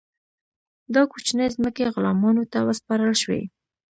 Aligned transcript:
دا 0.93 1.01
کوچنۍ 1.11 1.47
ځمکې 1.55 1.91
غلامانو 1.93 2.43
ته 2.51 2.57
وسپارل 2.67 3.13
شوې. 3.21 3.41